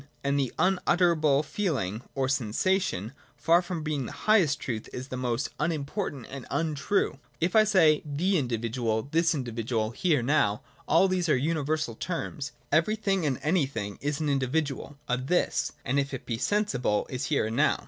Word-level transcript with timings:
And 0.23 0.39
the 0.39 0.51
unutterable,— 0.57 1.43
feeling 1.43 2.01
or| 2.15 2.27
sensation,— 2.27 3.13
far 3.47 3.61
from 3.61 3.83
being 3.83 4.07
the 4.07 4.11
highest 4.25 4.59
truth, 4.59 4.89
is 4.91 5.09
the 5.09 5.15
most? 5.15 5.49
unimportant 5.59 6.25
and 6.27 6.47
untrue. 6.49 7.19
If 7.39 7.55
I 7.55 7.65
say 7.65 8.01
'The 8.03 8.35
individual," 8.39 9.03
'This 9.03 9.35
individual,' 9.35 9.91
'here,' 9.91 10.23
'now,' 10.23 10.63
all 10.87 11.07
these 11.07 11.29
are 11.29 11.37
universal 11.37 11.93
terms. 11.93 12.51
Everything 12.71 13.27
and 13.27 13.37
anything 13.43 13.99
is 14.01 14.19
an 14.19 14.27
individual, 14.27 14.97
a 15.07 15.17
'this,' 15.19 15.73
and 15.85 15.99
if 15.99 16.15
it 16.15 16.25
be 16.25 16.39
sensible, 16.39 17.05
is 17.11 17.25
here 17.25 17.45
and 17.45 17.57
now. 17.57 17.77